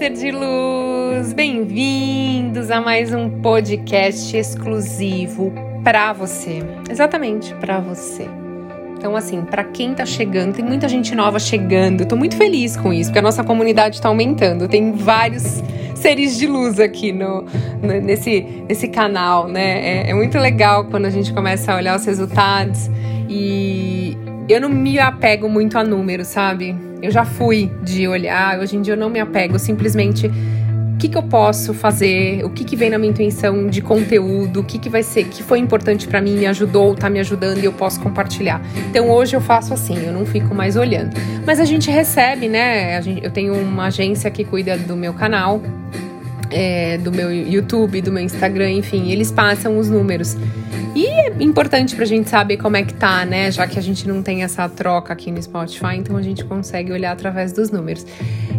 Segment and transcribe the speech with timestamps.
[0.00, 1.34] ser de luz!
[1.34, 5.52] Bem-vindos a mais um podcast exclusivo
[5.84, 6.62] para você.
[6.90, 8.26] Exatamente, para você.
[8.96, 12.06] Então, assim, para quem tá chegando, tem muita gente nova chegando.
[12.06, 14.66] Tô muito feliz com isso, porque a nossa comunidade tá aumentando.
[14.68, 15.62] Tem vários
[15.94, 17.44] seres de luz aqui no,
[17.82, 20.06] no nesse, nesse canal, né?
[20.06, 22.90] É, é muito legal quando a gente começa a olhar os resultados
[23.28, 24.16] e
[24.52, 26.74] eu não me apego muito a números, sabe?
[27.02, 31.08] Eu já fui de olhar, hoje em dia eu não me apego, simplesmente o que,
[31.08, 34.78] que eu posso fazer, o que, que vem na minha intuição de conteúdo, o que,
[34.78, 37.72] que vai ser, que foi importante para mim, me ajudou, tá me ajudando e eu
[37.72, 38.60] posso compartilhar.
[38.90, 41.14] Então hoje eu faço assim, eu não fico mais olhando.
[41.46, 43.00] Mas a gente recebe, né?
[43.22, 45.62] Eu tenho uma agência que cuida do meu canal,
[46.50, 50.36] é, do meu YouTube, do meu Instagram, enfim, eles passam os números.
[50.94, 53.50] E é importante pra gente saber como é que tá, né?
[53.50, 56.92] Já que a gente não tem essa troca aqui no Spotify, então a gente consegue
[56.92, 58.04] olhar através dos números.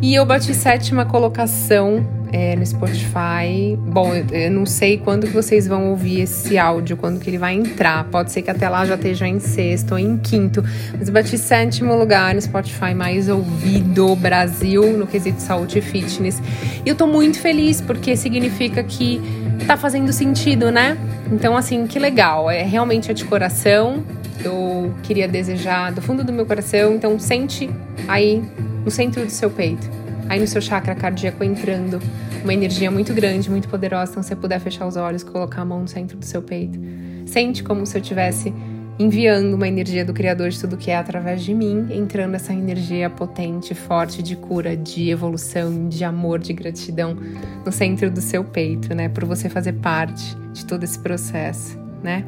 [0.00, 3.76] E eu bati sétima colocação é, no Spotify.
[3.78, 7.54] Bom, eu, não sei quando que vocês vão ouvir esse áudio, quando que ele vai
[7.54, 8.04] entrar.
[8.04, 10.62] Pode ser que até lá já esteja em sexto ou em quinto.
[10.96, 16.40] Mas eu bati sétimo lugar no Spotify mais ouvido Brasil no quesito saúde e fitness.
[16.86, 19.20] E eu tô muito feliz porque significa que
[19.66, 20.96] tá fazendo sentido, né?
[21.32, 22.48] Então, assim, que legal.
[22.48, 24.04] É realmente é de coração.
[24.44, 26.94] Eu queria desejar do fundo do meu coração.
[26.94, 27.68] Então, sente
[28.06, 28.42] aí
[28.84, 29.88] no centro do seu peito
[30.28, 31.98] aí no seu chakra cardíaco entrando
[32.42, 34.12] uma energia muito grande, muito poderosa.
[34.12, 36.78] Então, se você puder fechar os olhos, colocar a mão no centro do seu peito,
[37.26, 38.52] sente como se eu estivesse
[38.98, 43.08] enviando uma energia do Criador de tudo que é através de mim, entrando essa energia
[43.08, 47.16] potente, forte de cura, de evolução, de amor, de gratidão
[47.64, 49.08] no centro do seu peito, né?
[49.08, 52.24] Por você fazer parte de todo esse processo, né?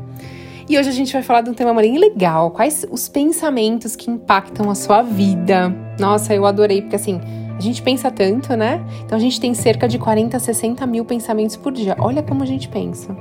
[0.70, 2.52] E hoje a gente vai falar de um tema bem legal.
[2.52, 5.68] Quais os pensamentos que impactam a sua vida?
[5.98, 7.20] Nossa, eu adorei, porque assim,
[7.58, 8.80] a gente pensa tanto, né?
[9.04, 11.96] Então a gente tem cerca de 40, 60 mil pensamentos por dia.
[11.98, 13.16] Olha como a gente pensa.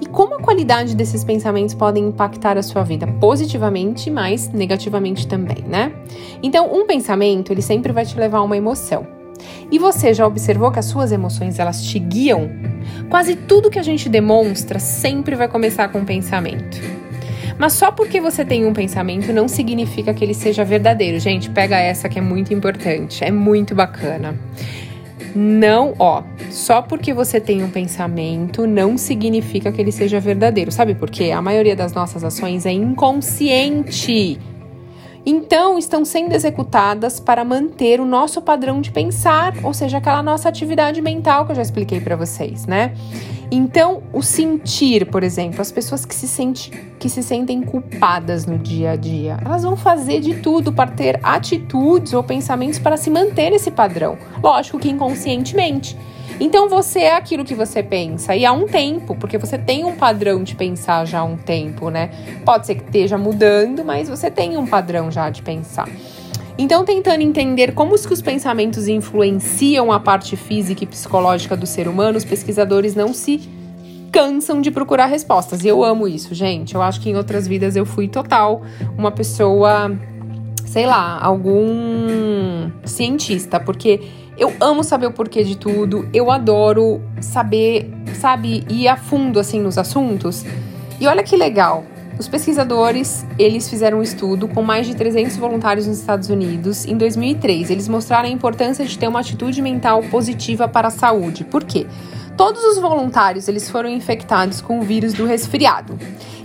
[0.00, 5.62] E como a qualidade desses pensamentos podem impactar a sua vida positivamente, mas negativamente também,
[5.68, 5.92] né?
[6.42, 9.06] Então, um pensamento, ele sempre vai te levar a uma emoção.
[9.70, 12.50] E você já observou que as suas emoções, elas te guiam?
[13.08, 16.80] Quase tudo que a gente demonstra sempre vai começar com um pensamento.
[17.58, 21.18] Mas só porque você tem um pensamento não significa que ele seja verdadeiro.
[21.20, 24.34] Gente, pega essa que é muito importante, é muito bacana.
[25.34, 30.70] Não, ó, só porque você tem um pensamento não significa que ele seja verdadeiro.
[30.70, 31.30] Sabe por quê?
[31.30, 34.38] A maioria das nossas ações é inconsciente.
[35.24, 40.48] Então, estão sendo executadas para manter o nosso padrão de pensar, ou seja, aquela nossa
[40.48, 42.92] atividade mental que eu já expliquei para vocês, né?
[43.54, 48.58] Então, o sentir, por exemplo, as pessoas que se, sente, que se sentem culpadas no
[48.58, 53.10] dia a dia, elas vão fazer de tudo para ter atitudes ou pensamentos para se
[53.10, 54.16] manter nesse padrão.
[54.42, 55.96] Lógico que inconscientemente.
[56.44, 59.94] Então você é aquilo que você pensa e há um tempo, porque você tem um
[59.94, 62.10] padrão de pensar já há um tempo, né?
[62.44, 65.88] Pode ser que esteja mudando, mas você tem um padrão já de pensar.
[66.58, 71.64] Então, tentando entender como os, que os pensamentos influenciam a parte física e psicológica do
[71.64, 73.48] ser humano, os pesquisadores não se
[74.10, 75.64] cansam de procurar respostas.
[75.64, 76.74] E eu amo isso, gente.
[76.74, 78.62] Eu acho que em outras vidas eu fui total
[78.98, 79.96] uma pessoa,
[80.72, 84.00] sei lá, algum cientista, porque
[84.38, 89.60] eu amo saber o porquê de tudo, eu adoro saber, sabe, ir a fundo assim
[89.60, 90.46] nos assuntos.
[90.98, 91.84] E olha que legal,
[92.18, 96.96] os pesquisadores, eles fizeram um estudo com mais de 300 voluntários nos Estados Unidos em
[96.96, 97.68] 2003.
[97.68, 101.44] Eles mostraram a importância de ter uma atitude mental positiva para a saúde.
[101.44, 101.86] Por quê?
[102.36, 105.98] Todos os voluntários eles foram infectados com o vírus do resfriado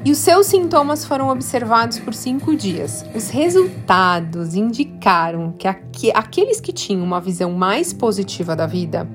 [0.03, 3.05] e os seus sintomas foram observados por cinco dias.
[3.15, 9.07] Os resultados indicaram que aqu aqueles que tinham uma visão mais positiva da vida,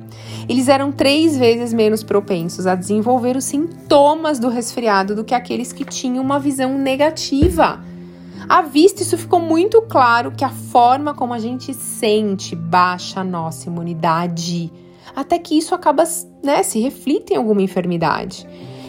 [0.48, 5.72] eles eram três vezes menos propensos a desenvolver os sintomas do resfriado do que aqueles
[5.72, 7.80] que tinham uma visão negativa.
[8.48, 13.25] À vista, isso ficou muito claro que a forma como a gente sente baixa a
[13.25, 14.70] nossa imunidade
[15.14, 16.04] até que isso acaba,
[16.43, 18.46] né, se reflita em alguma enfermidade.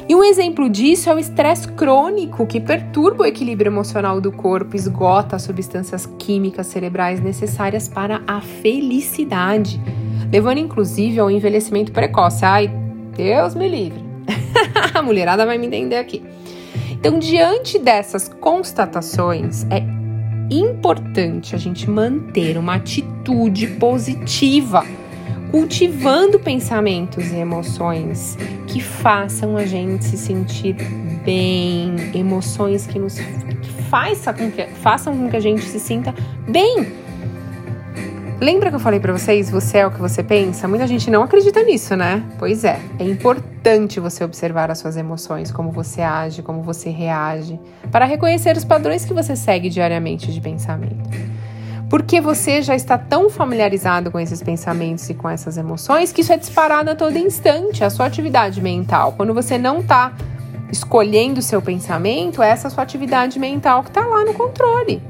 [0.07, 4.75] E um exemplo disso é o estresse crônico, que perturba o equilíbrio emocional do corpo,
[4.75, 9.79] esgota as substâncias químicas cerebrais necessárias para a felicidade,
[10.29, 12.43] levando inclusive ao envelhecimento precoce.
[12.43, 12.69] Ai,
[13.15, 14.03] Deus me livre.
[14.93, 16.21] a mulherada vai me entender aqui.
[16.91, 19.83] Então, diante dessas constatações, é
[20.53, 24.83] importante a gente manter uma atitude positiva
[25.53, 28.35] cultivando pensamentos e emoções
[28.65, 30.75] que façam a gente se sentir
[31.23, 36.11] bem, emoções que nos que façam com que, façam com que a gente se sinta
[36.49, 36.91] bem.
[38.41, 40.67] Lembra que eu falei para vocês, você é o que você pensa?
[40.67, 42.23] Muita gente não acredita nisso, né?
[42.39, 47.59] Pois é, é importante você observar as suas emoções, como você age, como você reage,
[47.91, 51.42] para reconhecer os padrões que você segue diariamente de pensamento.
[51.89, 56.33] Porque você já está tão familiarizado com esses pensamentos e com essas emoções que isso
[56.33, 59.13] é disparado a todo instante, a sua atividade mental.
[59.13, 60.13] Quando você não está
[60.71, 65.01] escolhendo o seu pensamento, é essa sua atividade mental que está lá no controle.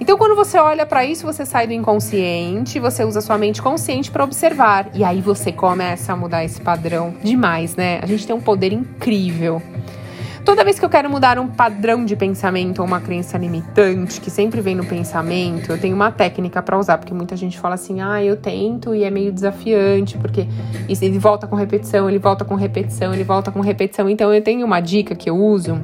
[0.00, 4.10] Então, quando você olha para isso, você sai do inconsciente, você usa sua mente consciente
[4.10, 4.88] para observar.
[4.94, 7.98] E aí você começa a mudar esse padrão demais, né?
[8.00, 9.60] A gente tem um poder incrível.
[10.48, 14.30] Toda vez que eu quero mudar um padrão de pensamento ou uma crença limitante que
[14.30, 18.00] sempre vem no pensamento, eu tenho uma técnica para usar, porque muita gente fala assim:
[18.00, 20.48] "Ah, eu tento e é meio desafiante, porque
[20.88, 24.08] ele volta com repetição, ele volta com repetição, ele volta com repetição".
[24.08, 25.78] Então eu tenho uma dica que eu uso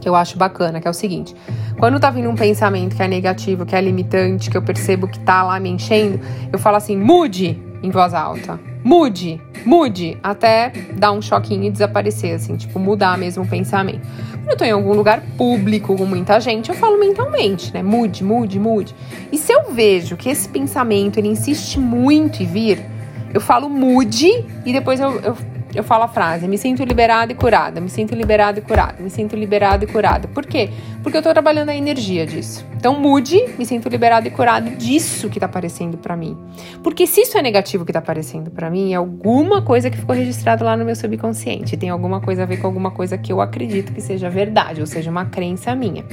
[0.00, 1.36] que eu acho bacana, que é o seguinte:
[1.78, 5.20] quando tá vindo um pensamento que é negativo, que é limitante, que eu percebo que
[5.20, 6.18] tá lá me enchendo,
[6.50, 8.71] eu falo assim: mude em voz alta.
[8.84, 14.00] Mude, mude, até dar um choquinho e desaparecer, assim, tipo, mudar mesmo o pensamento.
[14.32, 17.82] Quando eu tô em algum lugar público com muita gente, eu falo mentalmente, né?
[17.82, 18.94] Mude, mude, mude.
[19.30, 22.84] E se eu vejo que esse pensamento ele insiste muito em vir,
[23.32, 25.36] eu falo mude e depois eu, eu
[25.74, 29.10] eu falo a frase: me sinto liberada e curada, me sinto liberada e curada, me
[29.10, 30.28] sinto liberada e curada.
[30.28, 30.70] Por quê?
[31.02, 32.64] Porque eu tô trabalhando a energia disso.
[32.76, 36.36] Então mude, me sinto liberada e curada disso que tá aparecendo para mim.
[36.82, 40.14] Porque se isso é negativo que tá aparecendo para mim, é alguma coisa que ficou
[40.14, 43.40] registrada lá no meu subconsciente, tem alguma coisa a ver com alguma coisa que eu
[43.40, 46.04] acredito que seja verdade, ou seja, uma crença minha.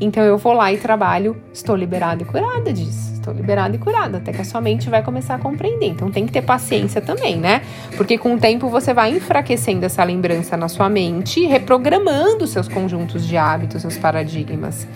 [0.00, 4.18] Então eu vou lá e trabalho, estou liberada e curada disso estou liberada e curada,
[4.18, 5.86] até que a sua mente vai começar a compreender.
[5.86, 7.62] Então tem que ter paciência também, né?
[7.96, 13.26] Porque com o tempo você vai enfraquecendo essa lembrança na sua mente, reprogramando seus conjuntos
[13.26, 14.86] de hábitos, seus paradigmas.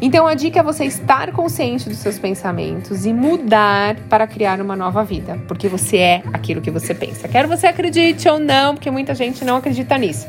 [0.00, 4.76] Então a dica é você estar consciente dos seus pensamentos e mudar para criar uma
[4.76, 7.28] nova vida, porque você é aquilo que você pensa.
[7.28, 10.26] Quer você acredite ou não, porque muita gente não acredita nisso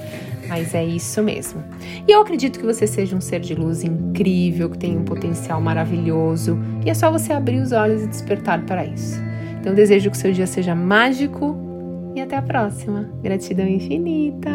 [0.47, 1.63] mas é isso mesmo.
[2.07, 5.61] E eu acredito que você seja um ser de luz incrível, que tem um potencial
[5.61, 9.19] maravilhoso, e é só você abrir os olhos e despertar para isso.
[9.59, 11.55] Então, desejo que seu dia seja mágico
[12.15, 13.09] e até a próxima.
[13.21, 14.51] Gratidão infinita!